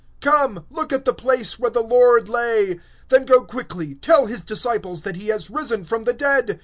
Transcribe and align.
Come 0.19 0.65
hither, 0.75 0.95
see 0.97 1.03
the 1.03 1.13
place 1.13 1.59
where 1.59 1.69
the 1.69 1.83
Lord 1.83 2.27
lay. 2.27 2.79
(7)And 3.09 3.27
go 3.27 3.43
quickly, 3.43 3.91
and 3.91 4.01
tell 4.01 4.25
his 4.25 4.41
disciples 4.41 5.03
that 5.03 5.15
he 5.17 5.29
is 5.29 5.51
risen 5.51 5.83
from 5.83 6.05
the 6.05 6.13
dead. 6.13 6.59